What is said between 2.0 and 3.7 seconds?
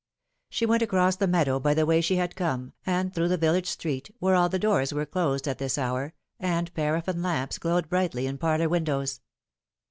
she had come, and through the village